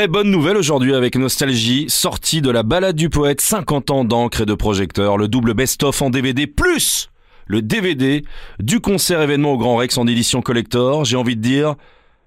Très 0.00 0.08
bonne 0.08 0.30
nouvelle 0.30 0.56
aujourd'hui 0.56 0.94
avec 0.94 1.14
Nostalgie, 1.14 1.90
sortie 1.90 2.40
de 2.40 2.50
la 2.50 2.62
balade 2.62 2.96
du 2.96 3.10
poète, 3.10 3.42
50 3.42 3.90
ans 3.90 4.02
d'encre 4.02 4.40
et 4.40 4.46
de 4.46 4.54
projecteur, 4.54 5.18
le 5.18 5.28
double 5.28 5.52
best-of 5.52 6.00
en 6.00 6.08
DVD 6.08 6.46
plus 6.46 7.10
le 7.46 7.60
DVD 7.60 8.22
du 8.60 8.80
concert 8.80 9.20
événement 9.20 9.52
au 9.52 9.58
Grand 9.58 9.76
Rex 9.76 9.98
en 9.98 10.06
édition 10.06 10.40
collector. 10.40 11.04
J'ai 11.04 11.18
envie 11.18 11.36
de 11.36 11.42
dire, 11.42 11.74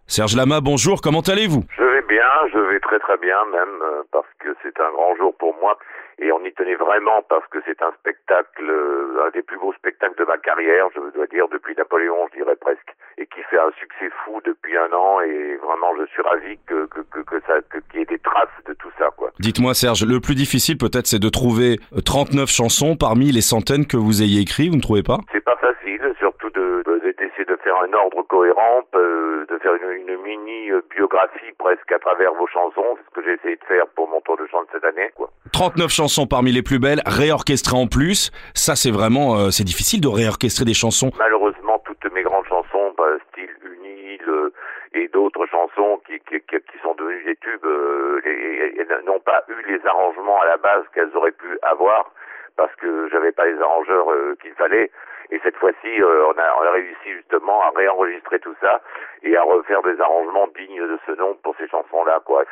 Serge 0.06 0.36
Lama, 0.38 0.62
bonjour, 0.62 1.02
comment 1.02 1.26
allez-vous? 1.26 1.64
Je 1.76 1.82
vais 1.82 2.04
bien, 2.04 2.30
je 2.54 2.60
vais 2.60 2.80
très 2.80 3.00
très 3.00 3.18
bien 3.18 3.44
même, 3.52 3.82
euh, 3.82 4.04
parce 4.12 4.30
que 4.38 4.50
c'est 4.62 4.80
un 4.80 4.92
grand 4.92 5.16
jour 5.16 5.34
pour 5.40 5.58
moi. 5.60 5.80
Et 6.20 6.32
on 6.32 6.46
y 6.46 6.54
tenait 6.54 6.76
vraiment 6.76 7.24
parce 7.28 7.48
que 7.48 7.58
c'est 7.66 7.82
un 7.82 7.92
spectacle, 8.00 8.70
euh, 8.70 9.26
un 9.26 9.32
des 9.32 9.42
plus 9.42 9.58
beaux 9.58 9.74
spectacles 9.74 10.20
de 10.20 10.26
ma 10.26 10.38
carrière, 10.38 10.90
je 10.94 11.00
dois 11.16 11.26
dire, 11.26 11.48
depuis 11.52 11.74
Napoléon, 11.76 12.28
je 12.34 12.38
dirais 12.38 12.56
presque, 12.56 12.94
et 13.18 13.26
qui 13.28 13.42
fait 13.50 13.60
un 13.60 13.72
succès 13.80 14.10
fou 14.24 14.42
depuis 14.46 14.78
un 14.78 14.92
an. 14.94 15.22
Et 15.22 15.58
vraiment, 15.58 15.94
je 16.00 16.06
suis 16.12 16.22
ravi 16.22 16.58
que, 16.66 16.86
que, 16.88 17.02
que, 17.02 17.20
que 17.20 17.42
ça, 17.48 17.56
qu'il 17.92 18.00
y 18.00 18.04
ait 18.04 18.06
des 18.06 18.20
traces 18.20 18.48
de 18.68 18.74
tout 18.74 18.92
ça, 18.98 19.10
quoi. 19.18 19.32
Dites-moi, 19.40 19.74
Serge, 19.74 20.06
le 20.06 20.20
plus 20.20 20.36
difficile 20.36 20.78
peut-être, 20.78 21.08
c'est 21.08 21.20
de 21.20 21.30
trouver 21.30 21.80
39 22.06 22.50
chansons 22.50 22.96
parmi 22.96 23.32
les 23.32 23.42
centaines 23.42 23.86
que 23.86 23.98
vous 23.98 24.22
ayez 24.22 24.42
écrites, 24.42 24.70
vous 24.70 24.78
ne 24.78 24.82
trouvez 24.82 25.04
pas? 25.04 25.18
C'est 25.32 25.44
pas 25.44 25.58
facile, 25.58 26.02
surtout 26.20 26.50
de, 26.52 26.84
d'essayer 27.18 27.46
de 27.46 27.58
faire 27.64 27.76
un 27.78 27.94
ordre 27.94 28.22
cohérent, 28.24 28.82
euh, 28.96 29.46
de 29.50 29.58
faire 29.60 29.74
une, 29.76 30.08
une 30.08 30.18
mini 30.24 30.72
biographie 30.96 31.52
presque 31.58 31.92
à 31.92 32.00
travers 32.00 32.34
vos 32.34 32.48
chansons, 32.48 32.98
c'est 32.98 33.06
ce 33.10 33.14
que 33.16 33.24
j'ai 33.26 33.34
essayé 33.34 33.56
de 33.56 33.66
faire 33.66 33.88
pour 33.96 34.08
mon 34.10 34.22
tour 34.22 34.38
de 34.38 34.48
chant 34.48 34.62
de 34.64 34.68
cette 34.72 34.86
année, 34.86 35.10
quoi. 35.16 35.30
39 35.54 35.92
chansons 35.92 36.26
parmi 36.26 36.52
les 36.52 36.64
plus 36.64 36.80
belles, 36.80 37.02
réorchestrées 37.06 37.78
en 37.78 37.88
plus. 37.88 38.32
Ça, 38.56 38.76
c'est 38.76 38.92
vraiment, 38.92 39.38
euh, 39.38 39.50
c'est 39.52 39.64
difficile 39.64 40.02
de 40.02 40.08
réorchestrer 40.08 40.66
des 40.66 40.74
chansons. 40.74 41.12
Malheureusement, 41.18 41.82
toutes 41.86 42.12
mes 42.12 42.24
grandes 42.24 42.46
chansons, 42.46 42.94
bah, 42.98 43.06
style 43.30 43.50
Uni 43.64 44.18
le, 44.26 44.52
et 44.94 45.08
d'autres 45.10 45.46
chansons 45.46 46.02
qui, 46.48 46.78
sont 46.82 46.94
devenues 46.96 47.24
des 47.24 47.36
tubes, 47.38 47.66
euh, 47.66 48.22
elles 48.26 49.06
n'ont 49.06 49.20
pas 49.20 49.44
eu 49.48 49.72
les 49.72 49.86
arrangements 49.86 50.42
à 50.42 50.48
la 50.48 50.58
base 50.58 50.84
qu'elles 50.94 51.16
auraient 51.16 51.32
pu 51.32 51.58
avoir 51.64 52.12
parce 52.56 52.74
que 52.76 53.10
j'avais 53.10 53.32
pas 53.32 53.46
les 53.46 53.60
arrangeurs 53.60 54.12
euh, 54.12 54.36
qu'il 54.42 54.54
fallait. 54.54 54.92
Et 55.32 55.40
cette 55.44 55.56
fois-ci, 55.58 56.02
euh, 56.02 56.28
on, 56.28 56.38
a, 56.38 56.72
réussi 56.72 57.12
justement 57.12 57.62
à 57.62 57.72
réenregistrer 57.76 58.40
tout 58.40 58.56
ça 58.62 58.82
et 59.24 59.36
à 59.36 59.42
refaire 59.42 59.82
des 59.82 60.00
arrangements 60.00 60.48
dignes 60.56 60.86
de 60.88 61.00
ce 61.08 61.12
nom 61.14 61.36
pour 61.42 61.56
ces 61.58 61.68
chansons-là, 61.68 62.20
quoi. 62.26 62.44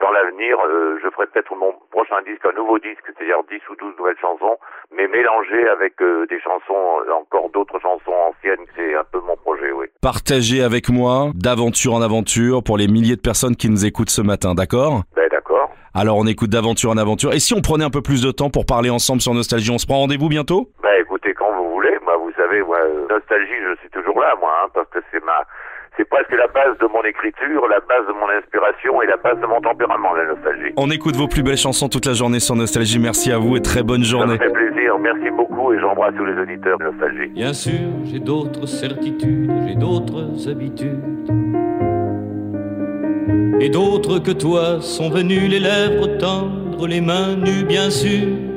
Dans 0.00 0.10
l'avenir, 0.10 0.58
euh, 0.64 0.98
je 1.02 1.10
ferai 1.10 1.26
peut-être 1.26 1.54
mon 1.54 1.74
prochain 1.90 2.22
disque, 2.22 2.46
un 2.46 2.52
nouveau 2.52 2.78
disque, 2.78 3.04
c'est-à-dire 3.04 3.42
10 3.50 3.60
ou 3.68 3.76
12 3.76 3.98
nouvelles 3.98 4.18
chansons, 4.18 4.56
mais 4.90 5.06
mélangées 5.08 5.68
avec 5.68 6.00
euh, 6.00 6.26
des 6.26 6.40
chansons, 6.40 7.04
encore 7.12 7.50
d'autres 7.50 7.78
chansons 7.80 8.12
anciennes. 8.12 8.64
C'est 8.74 8.94
un 8.94 9.04
peu 9.04 9.20
mon. 9.20 9.36
Partagez 10.02 10.62
avec 10.62 10.88
moi 10.88 11.30
d'aventure 11.34 11.92
en 11.92 12.00
aventure 12.00 12.62
pour 12.62 12.78
les 12.78 12.88
milliers 12.88 13.16
de 13.16 13.20
personnes 13.20 13.54
qui 13.54 13.68
nous 13.68 13.84
écoutent 13.84 14.08
ce 14.08 14.22
matin, 14.22 14.54
d'accord? 14.54 15.02
Ben 15.14 15.28
d'accord. 15.30 15.68
Alors 15.92 16.16
on 16.16 16.26
écoute 16.26 16.48
d'aventure 16.48 16.88
en 16.88 16.96
aventure. 16.96 17.34
Et 17.34 17.38
si 17.38 17.52
on 17.52 17.60
prenait 17.60 17.84
un 17.84 17.90
peu 17.90 18.00
plus 18.00 18.22
de 18.22 18.30
temps 18.30 18.48
pour 18.48 18.64
parler 18.64 18.88
ensemble 18.88 19.20
sur 19.20 19.34
Nostalgie, 19.34 19.70
on 19.70 19.76
se 19.76 19.84
prend 19.84 19.98
rendez-vous 19.98 20.30
bientôt? 20.30 20.70
Ben 20.82 20.88
écoutez, 21.02 21.34
quand 21.34 21.52
vous 21.54 21.70
voulez, 21.74 21.92
moi 22.02 22.16
vous 22.16 22.32
savez, 22.34 22.62
moi, 22.62 22.78
nostalgie, 23.10 23.52
je 23.68 23.78
suis 23.80 23.90
toujours 23.90 24.18
là, 24.18 24.32
moi, 24.40 24.50
hein, 24.64 24.68
parce 24.72 24.88
que 24.88 25.00
c'est 25.12 25.22
ma, 25.22 25.44
c'est 25.98 26.08
presque 26.08 26.32
la 26.32 26.46
base 26.48 26.78
de 26.80 26.86
mon 26.86 27.02
écriture, 27.04 27.68
la 27.68 27.80
base 27.80 28.06
de 28.08 28.14
mon 28.14 28.28
inspiration 28.30 29.02
et 29.02 29.06
la 29.06 29.18
base 29.18 29.38
de 29.38 29.46
mon 29.46 29.60
tempérament, 29.60 30.14
la 30.14 30.24
nostalgie. 30.32 30.72
On 30.78 30.88
écoute 30.90 31.16
vos 31.16 31.28
plus 31.28 31.42
belles 31.42 31.58
chansons 31.58 31.90
toute 31.90 32.06
la 32.06 32.14
journée 32.14 32.40
sur 32.40 32.56
Nostalgie. 32.56 32.98
Merci 32.98 33.32
à 33.32 33.36
vous 33.38 33.54
et 33.56 33.60
très 33.60 33.82
bonne 33.82 34.02
Ça 34.02 34.16
me 34.16 34.20
journée. 34.22 34.38
fait 34.38 34.48
plaisir, 34.50 34.69
merci 35.00 35.30
beaucoup 35.30 35.72
et 35.72 35.78
j'embrasse 35.80 36.14
tous 36.16 36.24
les 36.24 36.40
auditeurs 36.40 36.78
de 36.78 36.84
nostalgie. 36.84 37.28
Bien 37.28 37.52
sûr, 37.52 37.88
j'ai 38.04 38.18
d'autres 38.18 38.66
certitudes, 38.66 39.50
j'ai 39.66 39.74
d'autres 39.74 40.48
habitudes. 40.48 41.00
Et 43.60 43.68
d'autres 43.68 44.18
que 44.18 44.30
toi 44.30 44.80
sont 44.80 45.10
venus 45.10 45.50
les 45.50 45.60
lèvres 45.60 46.18
tendres, 46.18 46.86
les 46.86 47.00
mains 47.00 47.36
nues, 47.36 47.64
bien 47.66 47.90
sûr. 47.90 48.49